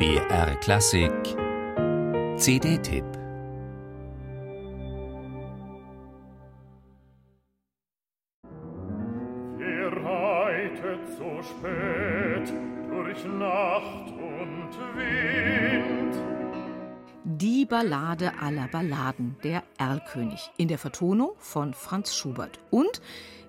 [0.00, 1.12] BR Klassik
[2.38, 3.04] CD-Tipp
[9.58, 12.50] Wer reitet so spät
[12.88, 16.14] durch Nacht und Wind?
[17.24, 23.02] Die Ballade aller Balladen, der Erlkönig, in der Vertonung von Franz Schubert und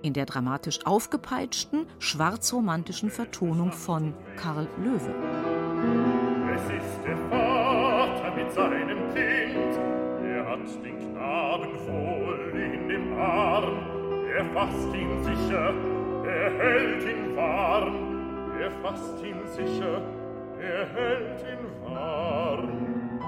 [0.00, 6.17] in der dramatisch aufgepeitschten, schwarzromantischen Vertonung von Karl Löwe.
[6.58, 9.78] Es ist der Vater mit seinem Kind,
[10.24, 13.78] er hat den Knaben wohl in dem Arm,
[14.36, 15.72] er fasst ihn sicher,
[16.26, 20.02] er hält ihn warm, er fasst ihn sicher,
[20.60, 23.20] er hält ihn warm.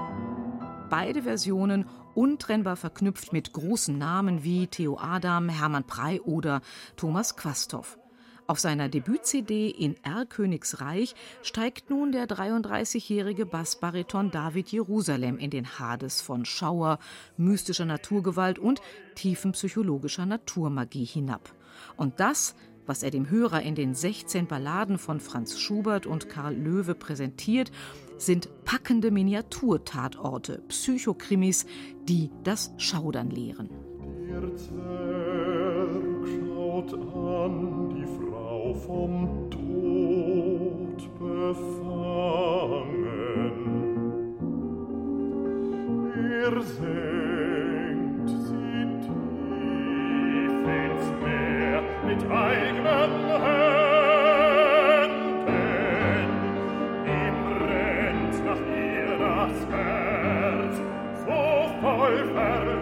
[0.89, 6.59] Beide Versionen untrennbar verknüpft mit großen Namen wie Theo Adam, Hermann Prey oder
[6.97, 7.97] Thomas Quasthoff.
[8.51, 16.19] Auf seiner Debüt-CD in Erlkönigsreich steigt nun der 33-jährige Bassbariton David Jerusalem in den Hades
[16.19, 16.99] von Schauer,
[17.37, 18.81] mystischer Naturgewalt und
[19.15, 21.55] tiefen psychologischer Naturmagie hinab.
[21.95, 22.53] Und das
[22.85, 27.71] was er dem Hörer in den 16 Balladen von Franz Schubert und Karl Löwe präsentiert,
[28.17, 31.67] sind packende Miniaturtatorte, Psychokrimis,
[32.03, 33.69] die das Schaudern lehren.
[46.81, 53.81] senkt sie tief ins Meer mit eignen Händen.
[57.05, 60.75] Ihm brennt nach ihr das Herz,
[61.25, 61.41] so
[61.81, 62.80] voll verletzt,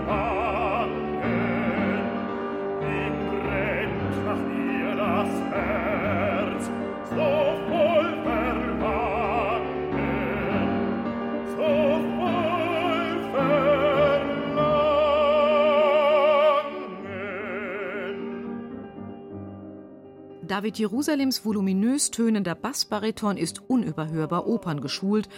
[20.49, 25.29] David Jerusalems voluminös tönender Bassbariton ist unüberhörbar operngeschult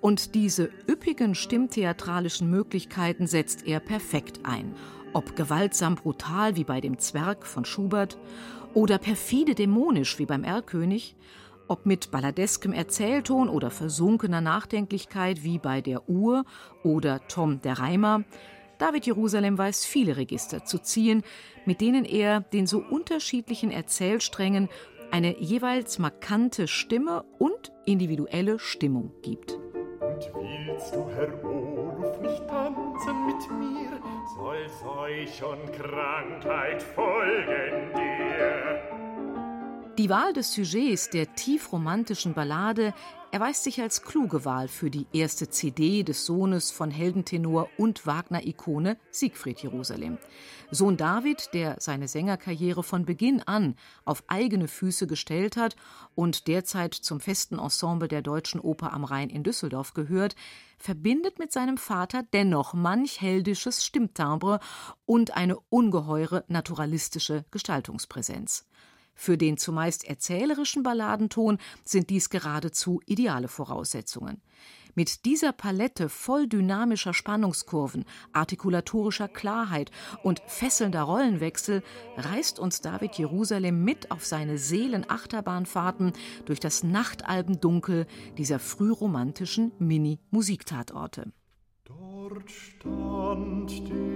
[0.00, 4.74] und diese üppigen stimmtheatralischen Möglichkeiten setzt er perfekt ein.
[5.12, 8.18] Ob gewaltsam brutal wie bei dem Zwerg von Schubert
[8.74, 11.14] oder perfide dämonisch wie beim Erlkönig,
[11.68, 16.44] ob mit balladeskem Erzählton oder versunkener Nachdenklichkeit wie bei der Uhr
[16.82, 18.24] oder Tom der Reimer,
[18.78, 21.22] David Jerusalem weiß viele Register zu ziehen,
[21.64, 24.68] mit denen er den so unterschiedlichen Erzählsträngen
[25.10, 29.52] eine jeweils markante Stimme und individuelle Stimmung gibt.
[29.52, 34.00] Und willst du, Herr Oluf, nicht tanzen mit mir?
[34.36, 38.95] Soll Seuch und Krankheit folgen dir.
[39.98, 42.92] Die Wahl des Sujets der tiefromantischen Ballade
[43.30, 48.98] erweist sich als kluge Wahl für die erste CD des Sohnes von Heldentenor und Wagner-Ikone
[49.10, 50.18] Siegfried Jerusalem.
[50.70, 53.74] Sohn David, der seine Sängerkarriere von Beginn an
[54.04, 55.76] auf eigene Füße gestellt hat
[56.14, 60.36] und derzeit zum festen Ensemble der Deutschen Oper am Rhein in Düsseldorf gehört,
[60.76, 64.60] verbindet mit seinem Vater dennoch manch heldisches Stimmtimbre
[65.06, 68.66] und eine ungeheure naturalistische Gestaltungspräsenz.
[69.16, 74.42] Für den zumeist erzählerischen Balladenton sind dies geradezu ideale Voraussetzungen.
[74.94, 79.90] Mit dieser Palette voll dynamischer Spannungskurven, artikulatorischer Klarheit
[80.22, 81.82] und fesselnder Rollenwechsel
[82.16, 86.12] reißt uns David Jerusalem mit auf seine Seelenachterbahnfahrten
[86.46, 88.06] durch das Nachtalbendunkel
[88.38, 91.30] dieser frühromantischen Mini-Musiktatorte.
[91.84, 94.15] Dort stand der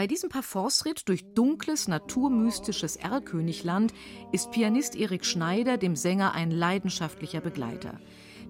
[0.00, 3.92] Bei diesem Parforceritt durch dunkles, naturmystisches Erlkönigland
[4.32, 8.00] ist Pianist Erik Schneider dem Sänger ein leidenschaftlicher Begleiter.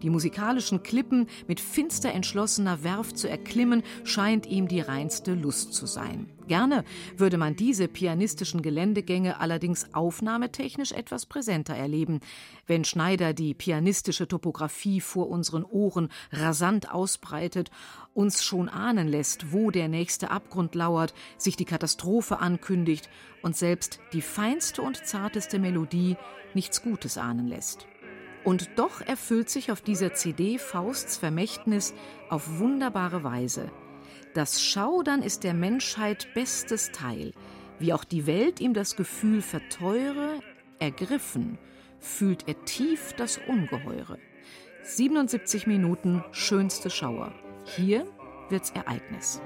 [0.02, 5.87] Die musikalischen Klippen mit finster entschlossener Werf zu erklimmen, scheint ihm die reinste Lust zu
[5.87, 6.26] sein.
[6.49, 6.85] Gerne
[7.17, 12.19] würde man diese pianistischen Geländegänge allerdings aufnahmetechnisch etwas präsenter erleben,
[12.67, 17.70] wenn Schneider die pianistische Topographie vor unseren Ohren rasant ausbreitet,
[18.14, 23.08] uns schon ahnen lässt, wo der nächste Abgrund lauert, sich die Katastrophe ankündigt
[23.43, 26.17] und selbst die feinste und zarteste Melodie
[26.55, 27.87] nichts Gutes ahnen lässt.
[28.44, 31.94] Und doch erfüllt sich auf dieser CD Fausts Vermächtnis
[32.28, 33.70] auf wunderbare Weise.
[34.34, 37.32] Das Schaudern ist der Menschheit bestes Teil,
[37.78, 40.40] wie auch die Welt ihm das Gefühl verteure,
[40.78, 41.58] ergriffen,
[41.98, 44.19] fühlt er tief das Ungeheure.
[44.82, 47.32] 77 Minuten schönste Schauer.
[47.64, 48.06] Hier
[48.48, 49.40] wird's Ereignis.